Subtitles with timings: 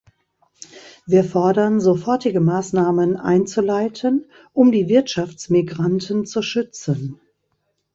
[1.05, 7.21] Wir fordern, sofortige Maßnahmen einzuleiten, um die Wirtschaftsmigranten zu schützen.